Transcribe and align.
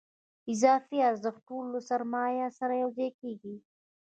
اضافي 0.53 0.97
ارزښت 1.09 1.41
ټول 1.49 1.65
له 1.73 1.79
سرمایې 1.89 2.45
سره 2.59 2.73
یوځای 2.83 3.09
کېږي 3.21 3.55